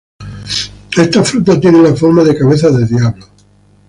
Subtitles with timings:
[0.97, 3.29] Estas frutas tienen la forma de cabezas de diablos.